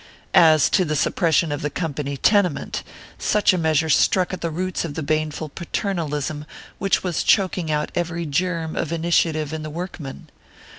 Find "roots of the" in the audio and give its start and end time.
4.49-5.03